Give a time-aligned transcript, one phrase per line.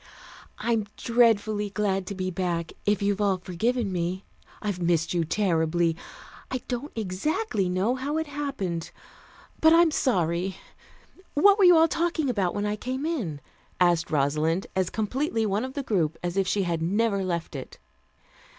[0.57, 4.25] "I'm dreadfully glad to be back, if you've all forgiven me.
[4.59, 5.95] I've missed you terribly.
[6.49, 8.89] I don't exactly know how it happened.
[9.59, 10.55] But I'm sorry.
[11.35, 13.41] What were you all talking about when I came in?"
[13.79, 17.77] asked Rosalind, as completely one of the group as if she had never left it.